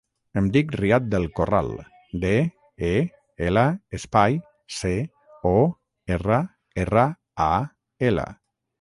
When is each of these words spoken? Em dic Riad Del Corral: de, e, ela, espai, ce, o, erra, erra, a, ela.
Em 0.39 0.45
dic 0.53 0.71
Riad 0.77 1.09
Del 1.11 1.27
Corral: 1.39 1.69
de, 2.23 2.31
e, 2.89 2.95
ela, 3.49 3.67
espai, 3.99 4.41
ce, 4.79 4.97
o, 5.53 5.55
erra, 6.19 6.43
erra, 6.87 7.09
a, 7.51 7.55
ela. 8.13 8.31